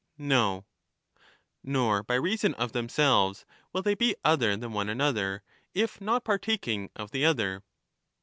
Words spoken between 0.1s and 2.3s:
No. Nor by